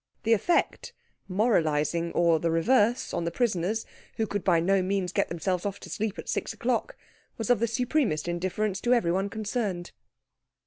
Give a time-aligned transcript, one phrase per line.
[0.23, 0.93] The effect,
[1.27, 3.85] moralising or the reverse, on the prisoners,
[4.17, 6.97] who could by no means get themselves off to sleep at six o'clock,
[7.37, 9.91] was of the supremest indifference to everyone concerned.